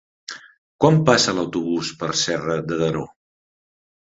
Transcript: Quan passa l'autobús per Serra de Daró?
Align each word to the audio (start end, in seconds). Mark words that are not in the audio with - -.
Quan 0.85 0.95
passa 1.09 1.35
l'autobús 1.39 1.91
per 2.01 2.09
Serra 2.23 2.59
de 2.73 2.81
Daró? 2.81 3.05